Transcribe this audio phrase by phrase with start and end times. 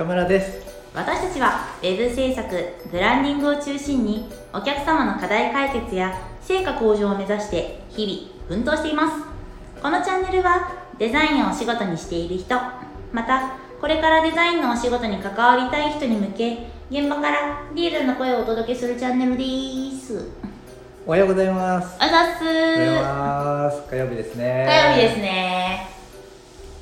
[0.00, 0.66] 中村です。
[0.94, 2.48] 私たちは Web 制作
[2.90, 9.22] ブランディングを中心にお客様の課題解決や成果向上を目指して日々奮闘しています。
[9.82, 12.54] このチャンネルはデザインをお仕事にしている人
[13.12, 19.44] またこれからデザインのお仕事に関わりたい人に向け現場からリアルな声をお届けするチャンネルで
[20.00, 20.30] す。
[21.06, 21.96] おはようございます。
[21.98, 22.42] あざっす。
[22.42, 23.82] おはようございます。
[23.90, 24.64] 火曜日ですね。
[24.66, 25.69] 火曜日ですね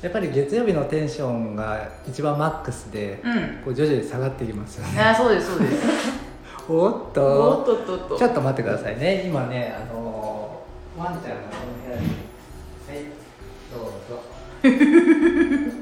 [0.01, 3.33] やっぱり月曜日のテンションが一番マックスで、うん。
[3.65, 5.01] こう徐々に下がってきますよね。
[5.01, 5.83] あそうですそうです。
[6.69, 7.63] おっと。
[7.65, 8.17] とっとっと。
[8.17, 9.23] ちょっと待ってくださいね。
[9.27, 12.07] 今ねあのーワンちゃんがこの部屋に
[12.87, 13.05] はい
[13.73, 14.19] どうぞ。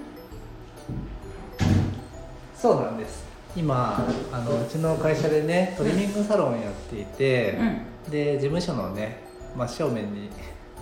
[2.55, 3.25] そうなんです。
[3.55, 7.58] 今あのうちの会社でねトリミングサロンやっていて、
[8.09, 9.23] で事務所のね
[9.55, 10.30] 真正面に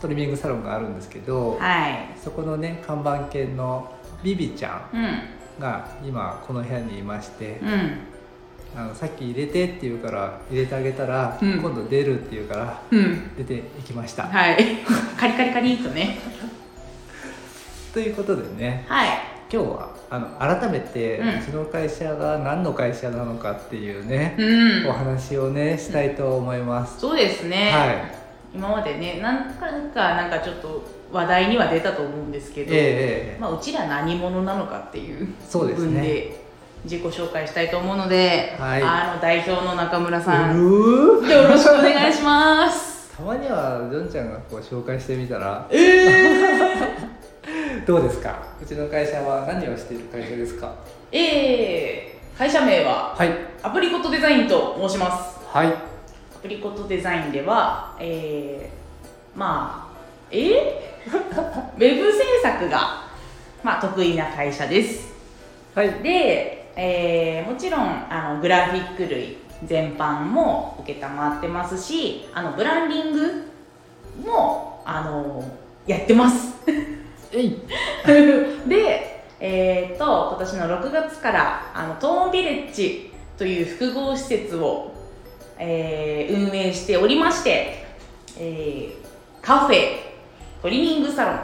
[0.05, 2.09] トリミングサロンがあるんですけど、はい。
[2.23, 3.91] そこのね看板犬の
[4.23, 7.97] ビビちゃんうんが今この部屋にいまして、うん。
[8.77, 11.59] あのさっき入れてって言うから入れてあげたら、うん。
[11.59, 13.35] 今度出るって言うからうん。
[13.35, 14.57] 出ていきました、はい。
[15.17, 16.19] カリカリカリっとね。
[17.91, 19.09] ということでねはい。
[19.51, 24.87] 今日はあの改めて、うちの会社が何の会社なのかっていうね、うん。
[24.87, 28.14] お話をねしたいと思います、そうですね、はい
[28.55, 36.35] 今までねなんかなんかなんかちょっと話題には出たと思うんですけど、ええまあ、うちら何者なのかっていう部分で
[36.83, 38.81] 自己紹介したいと思うので、はい。
[38.83, 40.57] あの代表の中村さん。
[40.57, 43.11] よろしくお願いします。
[43.17, 45.65] たまにはジョンちゃんがこう紹介してみたら。
[45.69, 46.95] え
[47.85, 48.35] どうですか？
[48.61, 50.67] うちの会社は何をしている会社ですか？
[51.11, 52.17] ー、え。
[52.35, 53.29] ー、会社名ははい。
[53.63, 55.39] アプリコットデザインと申します。
[55.51, 55.67] はい。
[55.67, 55.71] ア
[56.45, 59.97] プリコットデザインでは、えー、まあ
[60.29, 61.01] え？
[61.07, 61.09] ー、
[61.75, 63.01] ウェブ制作が、
[63.63, 65.11] まあ、得意な会社です。
[65.73, 65.89] はい。
[66.03, 73.43] で、えーもちろんあのグラフィック類全般も承ってますしあのブランディング
[74.23, 75.43] もあの
[75.87, 76.53] やってます。
[78.67, 84.94] で、えー、と今年の6月からあのトーンビレッジという複合施設を、
[85.59, 87.85] えー運営しておりまして、
[88.37, 89.05] えー
[89.41, 89.77] カフェ
[90.61, 91.39] トリミングサロン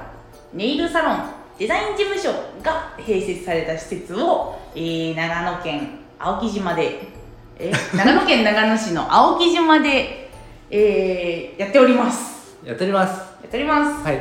[0.53, 1.17] ネイルサロン
[1.59, 2.29] デザイン事務所
[2.63, 6.99] が併設された施設を、えー長野県青木島で、
[7.59, 10.29] えー 長野県長野市の青木島で、
[10.71, 12.57] えーやっております。
[12.65, 13.19] やっております。
[13.41, 14.03] やっております。
[14.03, 14.15] はい。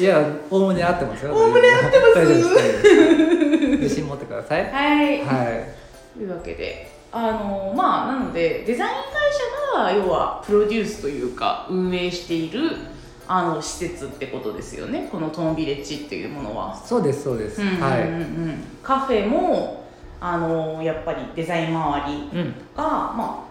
[0.00, 0.04] い。
[0.04, 1.34] やおおむね合ってますよ。
[1.34, 2.26] おおむね合ってます。
[3.78, 4.70] 自信持ってください。
[4.70, 5.20] はい。
[5.20, 6.18] はい。
[6.18, 9.00] というわけであのまあなのでデザイン会
[9.74, 12.76] 社が要はプロデュースというか運営している
[13.28, 15.08] あの施設ってことですよね。
[15.12, 18.02] このトーンビレッジっていうものは、そうですそうです、うんうんうんはい。
[18.02, 19.84] うんカフェも
[20.20, 22.54] あのやっぱりデザイン周りうん。
[22.76, 23.46] がま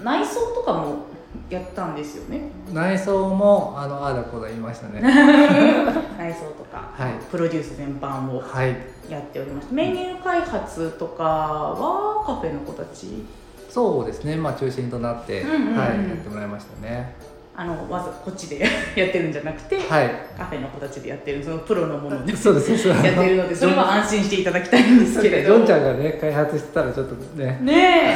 [0.00, 1.06] あ内装とかも
[1.50, 2.48] やったんですよね。
[2.72, 5.00] 内装もあのああだこうだ言いましたね。
[6.18, 7.12] 内装とか、はい。
[7.30, 8.76] プロデュース全般をはい。
[9.10, 13.24] やっておりましてメニュー開発とかはカフェの子たち？
[13.68, 14.36] そうですね。
[14.36, 15.76] まあ中心となって、うんうんうん。
[15.76, 17.14] はいやってもらいましたね。
[17.56, 18.58] あのわざこっちで
[18.96, 20.10] やってるんじゃなくて、はい。
[20.36, 23.04] カフェの子たちでやってるそのプロのもので そうですそうです。
[23.06, 25.54] やってるのでそれは安心していただきたいんですけれど。
[25.54, 27.58] ジョンちゃんがね開発してたらちょっとね。
[27.62, 28.14] ねえ。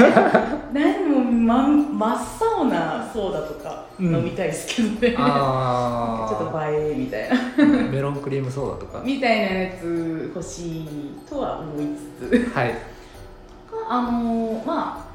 [0.72, 2.18] 何も、ま、真っ
[2.58, 4.14] 青なソーダとかうん。
[4.16, 7.36] 飲みたいですけどね、あ ちょっとあ映えみたいな。
[7.90, 9.00] メロンクリームソーダとか。
[9.04, 10.88] みたいなやつ欲しい
[11.28, 11.86] とは思い
[12.20, 12.50] つつ。
[12.54, 12.74] はい。
[13.88, 15.08] あのまあ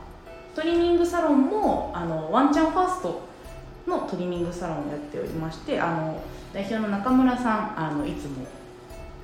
[0.56, 3.22] トリミングサロンもあのワンチャンファースト
[3.88, 6.22] のトリミングサロンをやっておりましてあの
[6.54, 8.46] 代表の中村さんあのいつも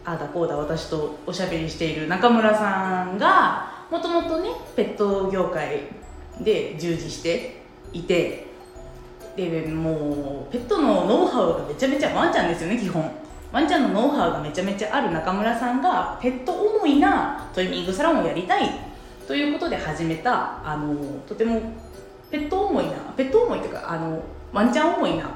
[0.06, 5.84] ああだこうだ私とおしゃべりしている中村さんがもともとねペット業界
[6.42, 7.59] で従事して
[7.94, 8.48] いて
[9.36, 13.10] でもうペットのノウハウがめちゃめちゃワンちゃんですよね基本。
[13.52, 18.70] ワンちゃんのノウハウがめちゃめちゃある中村さんがペット思いなトリミングサロンをやりたい
[19.28, 20.96] ということで始めたあの
[21.28, 21.62] とても
[22.30, 24.22] ペット思いなペット思いというかあの
[24.54, 25.32] ワンちゃん思いな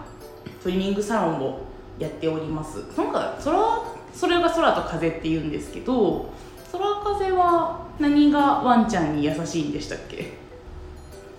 [0.61, 1.61] トリミングサロンを
[1.97, 2.77] やっております。
[2.97, 6.31] なんかそれはそれが空と風って言うんですけど
[6.71, 10.33] 空風は何がワンちゃんに優しいんでしたっけ？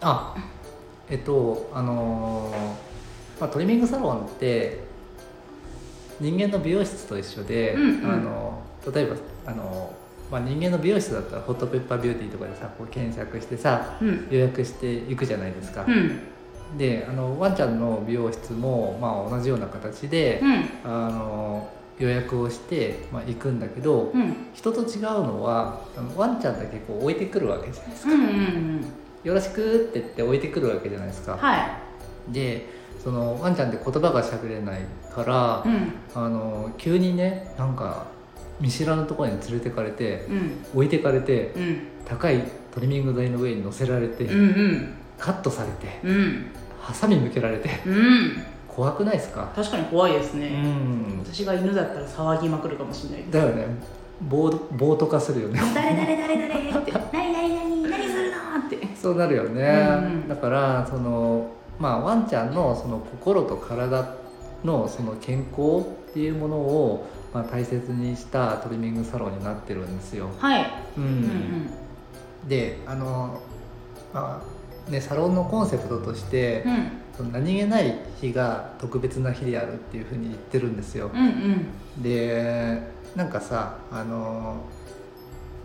[0.00, 0.34] あ
[1.10, 4.80] えっとあのーまあ、トリミングサロンって
[6.20, 8.10] 人間の美容室と一緒で、うんうん。
[8.10, 8.62] あの
[8.94, 9.16] 例えば
[9.46, 9.92] あの、
[10.30, 14.28] まあ、人間の美容室だったらホットペッパービューティーとかでさこう検索してさうん。
[14.30, 16.20] 予約していくじゃないですか、うん。
[16.78, 20.40] であのワンちゃんの美容室も、まあ、同じような形で、
[20.84, 20.90] うん。
[20.90, 21.68] あの
[21.98, 24.46] 予約をして、まあ、行くんだけど、うん。
[24.54, 28.12] 人と違うのはあのワンちゃんだけこう置いてくるわけじゃないですか。
[28.12, 28.84] うんうんうん
[29.24, 31.56] よろしくって言って置いてくるわけじゃないですか、は
[32.30, 32.32] い。
[32.32, 32.68] で
[33.02, 34.80] そのワンちゃんって言葉が喋れない
[35.14, 35.92] から、うん。
[36.14, 38.06] あの急にねなんか
[38.60, 40.64] 見知らぬところに連れてかれてうん。
[40.74, 41.78] 置いてかれてうん。
[42.04, 42.42] 高い
[42.72, 44.94] トリミング台の上に乗せられて、うんうん。
[45.18, 46.46] カットされてうん。
[46.80, 48.44] ハサミ向けられてうん。
[48.68, 49.52] 怖くないですか？
[49.54, 51.18] 確かに怖いですうね、ん。
[51.24, 53.66] 私が犬だったら騒ぎまくるかもしれないだよね。
[54.22, 55.60] 暴暴徒化するよね。
[55.74, 56.53] 誰誰誰誰
[59.04, 60.28] そうなるよね、うんうん。
[60.28, 64.14] だからそのまあワンちゃんのその心と体
[64.64, 70.66] のその健康っていうものを、まあ、大切にしたトリミングサロンになってるんですよ、はい。
[70.96, 71.04] うん。
[71.04, 71.12] うんう
[72.46, 72.48] ん。
[72.48, 73.40] であの
[74.12, 74.42] ま
[74.88, 76.90] あねサロンのコンセプトとして、うん。
[77.16, 81.20] その何気ない日が特別な日であるっていうふうに言ってるんですよ、うん
[81.96, 82.02] うん。
[82.02, 82.82] で
[83.14, 84.56] なんかさあの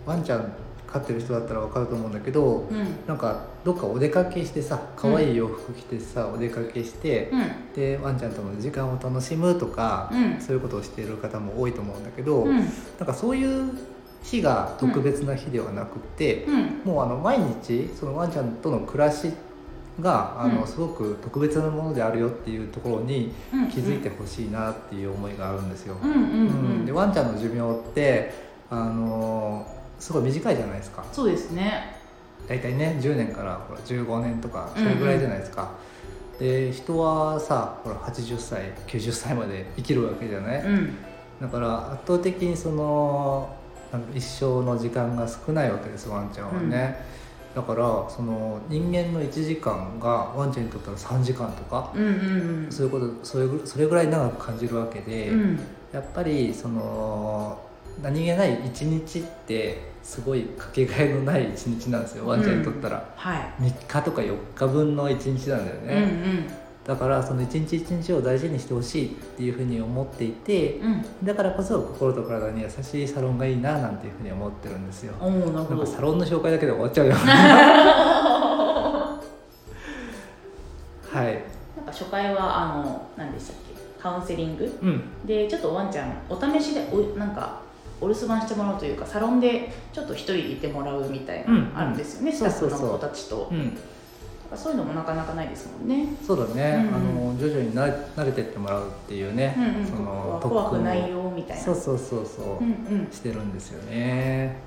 [0.05, 0.53] ワンちゃん
[0.91, 3.07] 飼ってる人だったら分かると思うんだけどうん。
[3.07, 7.73] なんかどっかお出かけしてさ可愛い洋服着てさ、お出かけして、うん。
[7.75, 10.41] でワンちゃんとの時間を楽しむとか、うん。
[10.41, 12.57] そういうことをしている方も多いと思うんだけど、うん。
[12.57, 12.65] なん
[13.05, 13.71] かそういう
[14.23, 16.81] 日が特別な日ではなくて、うん。
[16.85, 19.31] もうあの毎日そのワンちゃんとの暮らし
[20.01, 20.67] があの、うん。
[20.67, 23.67] すごく特別なものであるよっていうところにうん。
[23.67, 25.97] 気づいてほしいなっていう思いがあるんですよ。
[26.01, 26.11] うん。
[26.11, 26.17] うん。
[26.17, 26.23] うう
[26.81, 26.85] ん。
[26.85, 26.95] でん。
[26.95, 29.67] ワンちゃんの寿命ってあの
[29.99, 31.03] すごい短いじゃないですか。
[31.11, 31.97] そうですね。
[32.47, 35.71] 大体ね10年からほら15年とかそれぐらいじゃないですか、
[36.39, 40.95] で人はさほら80歳90歳まで生きるわけじゃない、うん。
[41.39, 43.55] だから圧倒的にその
[44.15, 47.03] 一生の時間が少ないわけですワンちゃんはね、
[47.53, 55.59] だからその人間の1時間がワンちゃんにとったら3時間とか、うんうんそういうことそれぐそれぐらい長く感じるわけで、うん。
[55.91, 57.59] やっぱりその
[58.01, 63.53] 何気ない一日ってすごいかけがえのない一日なんですよワンちゃんにとったら、はい。
[63.61, 66.49] 3日とか4日分の一日なんだようんね、
[66.85, 70.93] だからその一日一日を大事にしてほしいっていうふうに思っていてうん。
[70.93, 75.13] うんだからこそ心と体に優しいサロンがいいななんていうふうに思ってるんですよ。
[75.19, 77.13] おおなんかサロンの紹介だけで終わっちゃうよ。
[81.11, 81.43] はい。
[81.75, 84.01] なんか初回はあの何でしたっけ？
[84.01, 84.79] カウンセリング？
[84.81, 85.03] うん。
[85.25, 87.61] でちょっとワンちゃんお試しでおなんか
[88.01, 93.51] お留守番してもらうというかサロンでちょっと一人でいてもらうみたいな、うんあるんですよねスタッフの子たちと。
[94.55, 96.07] そういうのもなかなかないですもんね。
[96.25, 96.95] そうだね、うん。
[96.95, 99.85] あの徐々に慣れ慣れてってもらうっていうね、うんうん。
[99.85, 101.63] その怖くないよみたいな。
[101.63, 103.07] そうそうそうそう、うんうん。
[103.11, 104.57] してるんですよね。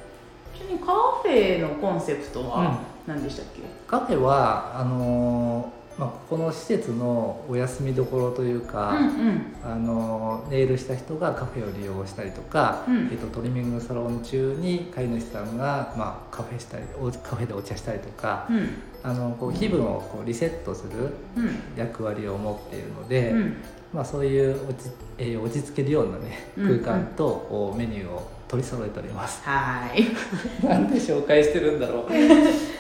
[0.55, 2.79] ちなみにカフェのコンセプトは
[3.09, 9.47] 何でしたっけ、カフェはあのーまあ、ここの施設のお休みどころというか、うんうん。
[9.65, 13.09] あのネイルした人がカフェを利用したりとか、うん。
[13.13, 18.69] えっと、トリミングサロン中に飼い主さんが、まあ、カフェしたりおカフェでお茶したりとか、うん。
[19.05, 21.57] あのこう気分をこうリセットするうん。
[21.77, 23.57] 役割を持っているので、うん。
[23.93, 29.43] まあ、そういう落ち,、えー落ち着けるような、ね、うん空間と、おメニューを取り揃えております。
[29.45, 30.15] はーい。
[30.67, 32.05] なんで紹介してるんだろう。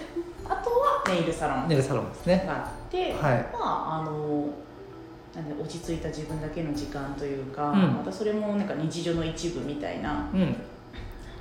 [1.12, 1.68] ネイルサロン。
[1.68, 2.44] ネイルサロンですね。
[2.46, 3.48] があって、はい。
[3.52, 4.48] まああの
[5.34, 7.94] なんで落ち着いた自分だけの時間というか、うん。
[7.94, 10.28] またそれもなんか日常の一部みたいな。
[10.32, 10.56] うん、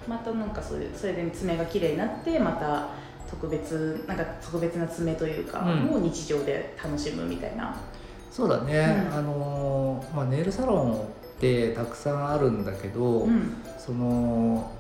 [0.08, 2.90] またなんかそういうそれで爪が綺麗になってまた
[3.30, 5.80] 特別なんか特別な爪というか、うん。
[5.86, 7.76] もう日常で楽しむみたいな。
[8.32, 9.08] そうだね。
[9.12, 9.18] うん。
[9.18, 11.06] あのーまあネイルサロンっ
[11.40, 13.56] てたくさんあるんだけど、うん。
[13.78, 14.72] その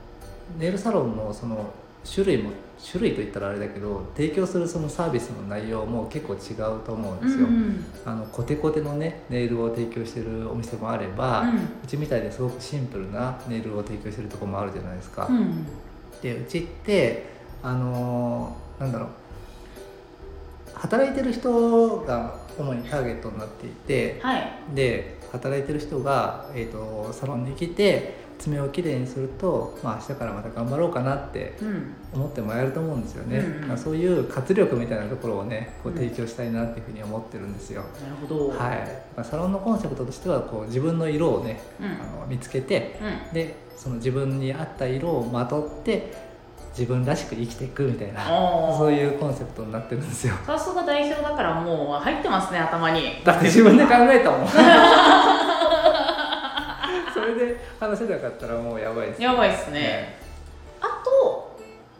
[0.57, 1.65] ネイルサロンのその
[2.03, 2.51] 種類も
[2.89, 7.45] 種類といったらあれだけど提供するそのサービスの内容も結構違うと思うんですよ。
[7.45, 11.43] うんあのコテコテのねネイルを提供してるお店もあれば、
[11.83, 15.27] うちみたいですごくシンプルなネイルを提供してるところもあるじゃないですか。
[15.27, 15.65] うんうん
[16.21, 17.25] でうちって
[17.63, 19.09] あのーなんだろう
[20.73, 31.93] 働いてる人が主にターゲットになっていてはいで働いてる人が、えー、とサロンに来て爪をきれいにすると、まあ明日からまた頑張ろうかなってうん。
[32.13, 38.49] 思ってもらえると思うんですよね、うんうんまあそういう活力みたいなところをねこううん提供したいなっていうふうに思ってるんですよ、なるほど。
[38.49, 38.79] はい、
[39.15, 41.85] まあ、サロンのコンセプトとしてはこう自分の色をねうん。
[41.85, 41.89] あ
[42.21, 43.33] の見つけてうん。
[43.33, 46.13] でその自分に合った色をまとって
[46.77, 48.23] 自分らしく生きていくみたいな
[48.77, 50.35] そういうコンセプトになってるんですよ。
[50.45, 53.23] さすが代表だからもう入ってますね頭に。
[53.23, 54.47] だって自分で考えたもん
[57.21, 60.17] それで話せなかったらもうやばいですやばいっすね。
[60.81, 61.57] あと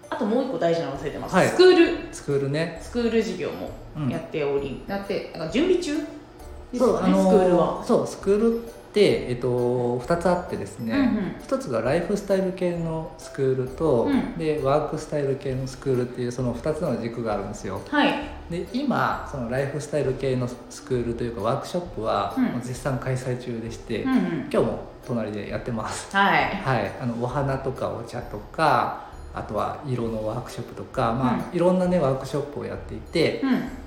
[0.10, 1.48] あともう一個大事なの忘れてます、はい。
[1.48, 2.14] スクール。
[2.14, 2.80] スクールね。
[2.82, 3.70] スクール授業も
[4.10, 7.84] やっており、だってなんか準備中ですよね、そうあのスクールは。
[7.86, 11.36] そうスクールっって、えっと、2つあってですね、うんうん。
[11.42, 14.38] 一つがライフスタイル系のスクールと、うん。
[14.38, 17.82] でワークスタイル系のスクールっていうその2つの軸があるんですよ。
[17.90, 18.14] はい。
[18.50, 24.50] で今そのライフスタイル系のスクールというかワークショップはう絶賛開催中でして、うんうん。
[24.52, 26.14] 今日も隣でやってます。
[26.16, 26.56] はい。
[26.58, 26.92] はい。
[27.02, 33.42] あのお花とかお茶とかあとは色のワークショップとか、まあいろんなねワークショップをやっていて、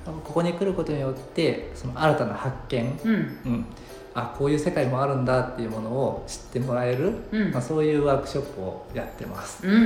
[0.07, 3.19] ここに来ることによってその新たな発見、うんうん。
[3.19, 3.67] うん、
[4.15, 7.51] あこういう世界もあるんだっていうものを知ってもらえる、うん。
[7.51, 9.67] まあ、そういうワークショップをやってます。
[9.67, 9.85] うんうんう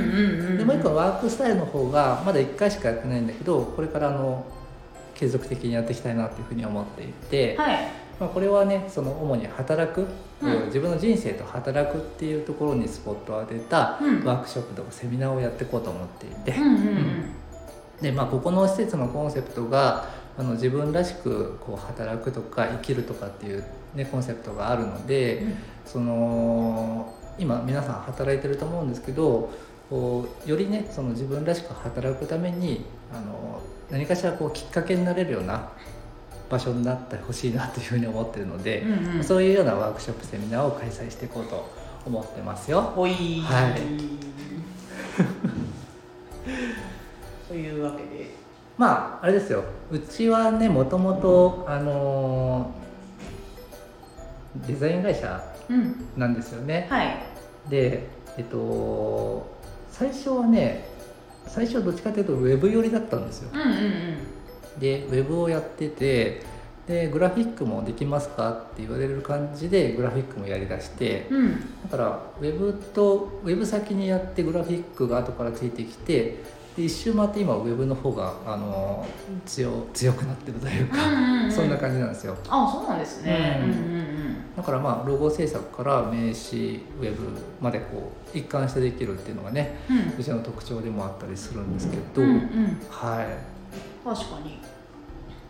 [0.53, 4.45] んでもう一個のワークスタイルの方がまだ1回しかやってないんだけどこれからあの
[5.15, 7.91] 継続的にやっていきたいなっていうふうに思っていて、はい。
[8.19, 10.05] まあ、これはねその主に働く、
[10.41, 10.65] うん。
[10.67, 14.23] 自分の人生と働くっていうところにスポットを当てたうん。
[14.23, 16.71] ワークショップとかセミナーをやっていこうと思っていて、うんうん。
[16.71, 17.33] うん。
[17.99, 20.07] でまあ、ここの施設のコンセプトが
[20.37, 23.63] あの自分らしくこう働くとか生きるとかっていう、
[23.95, 25.43] ね、コンセプトがあるので、
[25.85, 29.49] その今皆さん働いてると思うんですけど
[29.89, 35.71] こうよりねその自分らしく働くためにあの何かしらこうきっかけになれるような
[36.49, 39.23] 場所になってほしいなというふうに思ってるので、うんうん。
[39.23, 41.69] そういうようなワークショップセミナーを開催していこうと
[42.05, 42.81] 思ってますよ。
[42.81, 43.41] ほい。
[43.41, 43.81] はい。
[47.47, 48.31] というわけで。
[48.77, 49.63] まああれですよ。
[49.91, 52.71] うちはねもともとあの
[54.67, 55.95] デザイン会社うん。
[56.17, 56.87] なんですよね。
[56.89, 57.17] はい。
[57.69, 59.47] でえっと
[59.91, 60.85] 最初はね
[61.47, 63.49] 最初はどっちかというとウェブ寄りだったんですよ。
[63.53, 64.17] うんうん
[64.79, 66.41] でウェブをやってて
[66.87, 71.37] でグラフィックもできますかって言われる感じでグラフィックもやりだしてうん。
[71.37, 76.37] うんだからウェブとウェブ先にやってグラフィックが後からついてきて
[76.77, 79.05] で一周回って今ウェブの方があの
[79.45, 82.37] 強強くなってるというか、うんうんそんな感じなんですよ。
[82.47, 83.59] あそうなんですね。
[83.59, 84.18] ううんんうん
[84.59, 87.29] だからまあロゴ制作から名刺ウェブ
[87.61, 90.19] までこう一貫してできるっていうのがねうん。
[90.19, 92.77] うちの特徴でもあったりするんですけど、うんうん。
[92.89, 93.25] は
[94.03, 94.55] 確かに。
[94.55, 94.57] い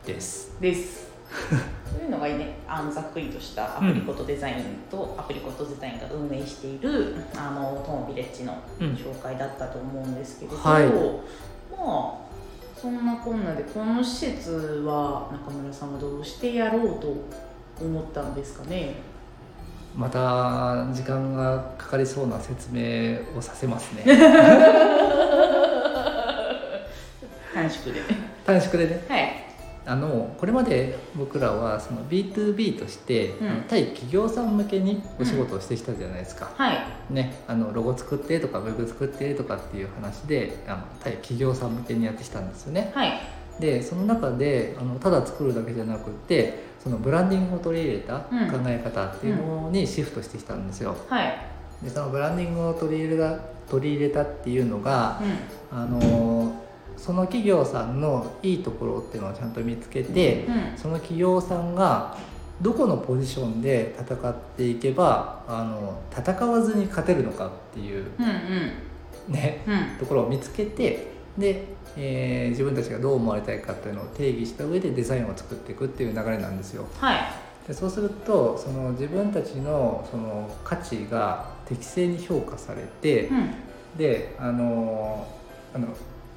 [0.05, 0.55] です。
[0.61, 1.09] です。
[1.91, 2.59] そういうのがね。
[2.67, 8.87] あのざっくりとしたアプリコットデザインとアプリコットデザインが運営している、あのトーンビレッジのうん。
[8.89, 10.85] 紹介だったと思うんですけれど、はい。
[10.85, 10.93] ま
[11.79, 12.29] あ
[12.79, 17.13] そんなこんなでこの施設は中村さんはどうしてやろうと
[17.81, 18.95] 思ったんですかね？
[19.95, 24.03] また時間がかかりそうな説明をさせますね。
[27.53, 28.01] 短縮で。
[28.45, 29.03] 短縮でね。
[29.09, 29.49] はい。
[29.85, 33.33] あのこれまで僕らはその B2B として、
[33.67, 36.77] 対企業さん向けにお仕事をしてきたじゃないですか、はい。
[37.09, 42.91] ね、あのロゴ作ってとかウェブ作ってとかっていう話であの対企業さん向けにやってきたんですよね。
[42.93, 43.19] はい。
[43.59, 48.67] でその中であのただ作るだけじゃなくてそのブランディングを取り入れた考うん。
[48.67, 51.37] え方っていうのにシフトしてきたんですよ、はい。
[51.83, 55.21] でそのブランディングを取り入れた取り入れたっていうのが
[55.71, 56.53] う、あの
[56.97, 60.77] その企業さんのいいところっていうのをちゃんと見つけて、んうん。
[60.77, 62.17] その企業さんが
[62.61, 69.33] どこのポジションで戦っていけばあの戦わずに勝てるのかっていううんうん。
[69.33, 69.97] ねうん。
[69.99, 71.65] ところを見つけてで、
[72.01, 76.87] えー自分たちがどう思われたいかっていうのを定義した上でデザインを作っていくっていう流れなんですよ。
[76.97, 77.19] はい。
[77.67, 83.53] でそうするとその自分たちのその価値が適正に評価されて、うん。
[83.97, 85.27] であの
[85.73, 85.87] あの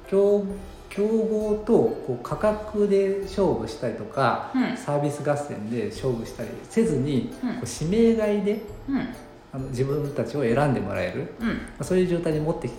[0.09, 0.45] 競
[0.89, 4.77] 競合とこう価格で勝負したりとか、うん。
[4.77, 7.49] サービス合戦で勝負したりせずに、うん。
[7.55, 9.07] こう指名買いでうん。
[9.53, 11.33] あの自分たちを選んでもらえる。
[11.39, 11.47] うん。
[11.47, 12.71] まあそういう状態に持ってき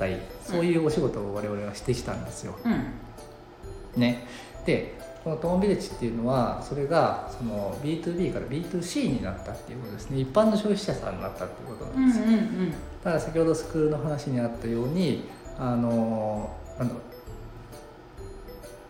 [0.00, 2.56] たいそういうお仕事を我々はしてきたんですよ。
[2.64, 4.00] うん。
[4.00, 4.26] ね、
[4.64, 10.20] でこのトーンビレッジっていうのはそれがその B2B から B2C になったっていうことですね。
[10.20, 12.26] 一般の消費者さんになったっていうことうなんんですよ。
[12.26, 12.74] うんうん。
[13.04, 15.28] ただ先ほどスクールの話にあったように
[15.58, 17.02] あのなんだろう。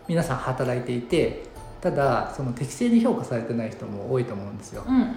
[0.07, 1.43] 皆さん働いていて
[1.79, 4.83] ただその適正に評価されてない人も多いと思うんですよ。
[4.87, 5.07] うんうん。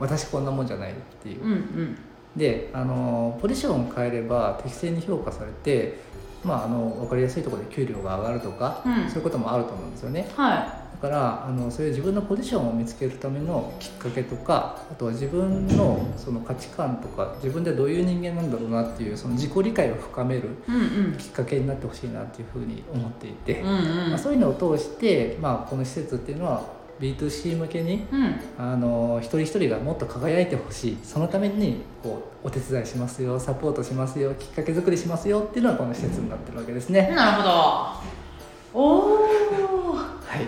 [0.00, 1.44] 私こんなもんじゃないっていう。
[1.44, 1.98] うんうん
[2.36, 6.00] であのポジションを変えれば適正に評価されて、
[6.44, 9.08] まあ、あの分かりやすいところで給料が上がるとか、うん。
[9.08, 10.28] そういうこともあると思うんですよね。
[10.36, 20.48] はだからあのそういう自分のポジションを見つけるためのきっかけとかあとは自分のその価値観とか自分でどういう人間なんだろうなっていうその自己理解を深める
[21.18, 23.72] きっかけになってほしいなっていうふうに思っていて、うんう
[24.06, 24.08] ん。
[24.10, 26.64] まあ、そういうのを通して、まあ、この施設っていうのは
[27.04, 28.40] B2C 向けにうん。
[28.58, 30.98] あの一人一人がもっと輝いてほしい。
[31.02, 37.12] そのためにこうお手伝いしますよサポートしますよきっかけ作りしますよっていうのがこの施設になってるわけですね。
[37.14, 37.50] なるほど。
[38.72, 39.12] お
[39.92, 40.02] おは
[40.36, 40.40] い、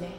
[0.00, 0.10] ね。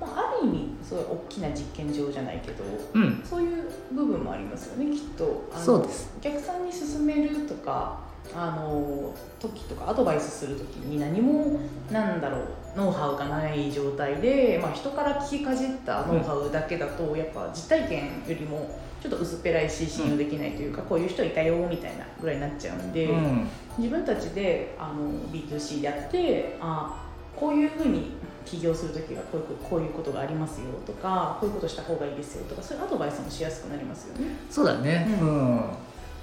[0.00, 3.22] まあある意味すごい大きな実験場じゃないけどうん。
[3.22, 5.48] そういう部分もありますよねきっと。
[5.54, 6.10] そうです。
[6.18, 8.00] お客さんに勧めるとか
[8.34, 23.48] あの時とかアドバイスする時に何もなんだろうノウハウがない状態で、まあ、人から聞きかじったノウハウだけだと、やっぱ実体験よりもちょっと薄っぺらいし信用できないというか、こういう人いたよみたいなぐらいになっちゃうんで、うん。
[23.78, 28.12] 自分たちであの B2C でやってあこういうふうに
[28.44, 34.36] 起業する時はこういうここういうことがありますよとかこういうことした方がいいですよとかそういうアドバイスもしやすくなりますよね。
[34.48, 35.06] そうだね。
[35.20, 35.60] ううん、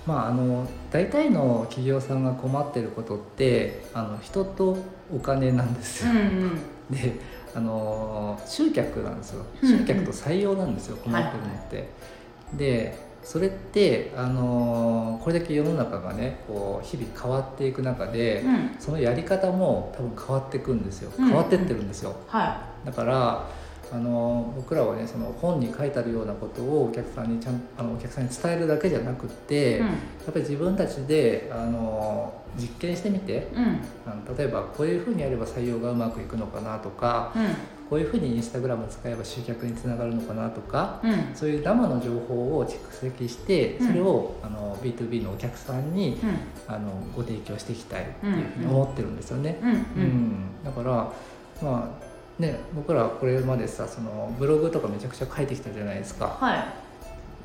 [0.05, 4.77] まああの大体の企業さんが困ってることってあの人と
[5.13, 6.55] お金なんですよ、ん
[6.89, 7.19] で
[7.55, 9.45] あの集客なんですよ。
[9.61, 9.77] うんうん。
[9.79, 11.89] 集客と採用なんですよ、困ってるのって、
[12.53, 18.75] でそれってあのこれだけ世の中がねこう日々変わっていく中で、うん。
[18.79, 21.11] そのやり方も多分変わっていくんですよ。
[21.17, 23.47] うん変わってってるんですよ、はだから
[23.93, 29.79] あの僕らはねその本に書いてあるようなことをお客さんにちゃんあのお客さんに伝えるだけじゃなくって、い。
[29.79, 29.89] やっ
[30.25, 33.63] ぱり自分たちであの実験してみてうん。
[33.63, 37.33] うんあの例えばこういうふうにやれば採用がうまくいくのかなとか
[37.89, 41.11] こういうふうにインスタグラム使えば集客につながるのかなとかうん。
[41.11, 43.87] うんそういう生の情報を蓄積してうん。
[43.87, 46.73] それを、あの B2B のお客さんにうん。
[46.73, 49.59] あのご提供していきたいっていうふうに思ってるんですよね。
[49.61, 50.63] うんううんん。
[50.65, 51.11] だから
[51.61, 56.37] まあね僕らこれまでさそのブログとかめちゃくちゃ書いてきたじゃないですか。
[56.39, 56.57] はい。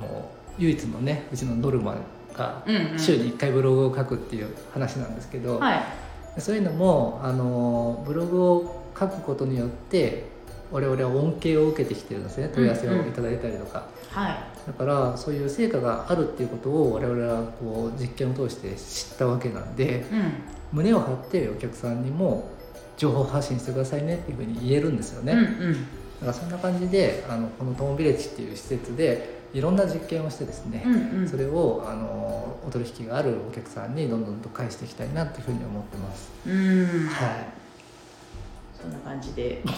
[0.00, 1.96] もう唯一のねうちのノルマ
[2.34, 2.98] がうんうん。
[2.98, 6.40] 週に1回ブログを書くっていう話なんですけど、はい。
[6.40, 10.26] そういうのもあのブログを書くことによって
[10.70, 12.50] 我々は恩恵を受けてきてるんですね。
[12.54, 14.36] 問い合わせをいただいたりとか、はい。
[14.66, 20.32] だからそういう成果があるっていうことを我々はこう実験を通して知ったわけなんでうん。
[20.70, 22.50] 胸を張ってお客さんにも
[22.98, 25.74] 情報発信してくださいねっていうふうに言えるんですよね、うんだうん。
[25.74, 25.80] か
[26.26, 31.28] らそんな感じであのこのトーンビレッジっていう施設でいろんな実験をしてですね、うんうん。
[31.28, 37.06] それをあのお取引があるお客さんにどんどんと返していきたいなっていうふうに思ってます、うん。
[37.06, 37.46] は
[38.82, 39.62] そんな感じで。
[39.62, 39.64] い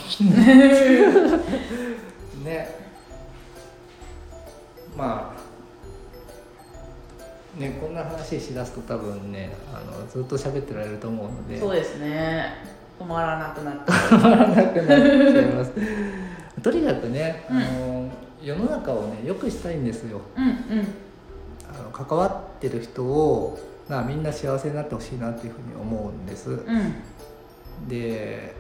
[2.43, 2.91] ね。
[4.97, 5.41] まあ
[7.61, 11.59] ねこんな話しだすと多分ねあのずっと喋ってられると思うので。
[11.61, 14.87] そうですね止まらなくなって止まらなくなっ
[15.33, 15.73] ちゃいます。
[16.63, 17.57] とにかくね、うん。
[17.57, 18.11] あの
[18.43, 20.21] 世の中をね良くしたいんですよ。
[20.37, 20.53] うんうん。
[21.75, 23.59] あの関わってる人を
[23.89, 26.51] がみんな幸せになってほしいなっていうふうに思うんです。
[26.51, 27.89] うん。
[27.89, 28.55] で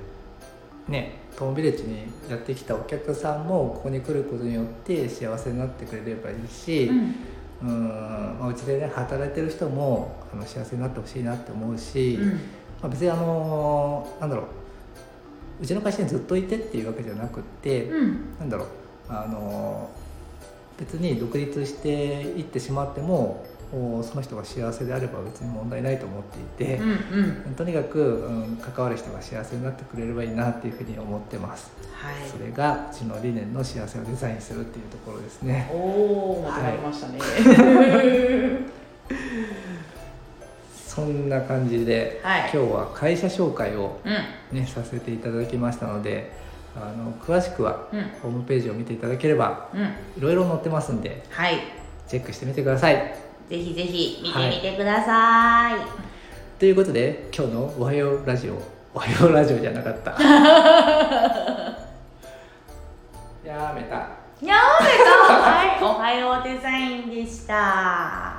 [0.88, 7.14] ねトーンビレッジにやってきたお客さんもここに来ることによって幸せになってくれればいいし、うん。
[7.62, 7.88] うん
[8.40, 12.40] まあ、うちでね働いてる人もあの幸せになってほしいなって思うし、うん
[12.82, 14.46] まあ、別にあのなんだろう。
[15.62, 18.38] うちの会社にずっといてっていうわけじゃなくって、うん。
[18.38, 18.68] なんだろう。
[19.08, 19.90] あの
[20.78, 26.90] 別に独立していってしまってもおその人が幸せであれば別に問題ないと思っていてう、ん
[27.46, 27.54] うん。
[27.54, 32.14] とにかく、うん、関わる人が幸せになってくれればいいなっていうふうに思ってます、はい。
[32.28, 35.70] それがうちの理念の幸せをデザインするっていうところですね。
[35.72, 37.18] おおまとまりましたね、
[40.90, 42.50] そんな感じで、はい。
[42.52, 44.58] 今日は会社紹介を、うん。
[44.58, 46.32] ね、させていただきましたので
[46.74, 48.02] あの詳しくはうん。
[48.20, 49.82] ホームページを見ていただければうん。
[49.82, 49.86] い
[50.18, 51.60] ろいろ載ってますんではい。
[52.08, 52.96] チェックしてみてください。
[53.48, 55.80] ぜひぜひ見てみてください、
[56.58, 58.54] ということで今日の「おはようラジオ」
[58.94, 60.10] 「おはようラジオ」じゃなかった。
[63.44, 63.96] やめた。
[63.96, 64.08] や
[64.40, 64.54] めた。
[64.54, 65.84] はい。
[65.84, 67.54] おはようデザインでした。
[67.54, 68.29] は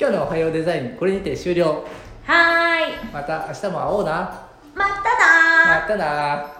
[0.00, 1.84] 今日の「おはようデザイン」これにて終了。
[2.24, 3.04] ーい。
[3.12, 4.42] また明日も会おうな。
[4.72, 6.57] またなまたな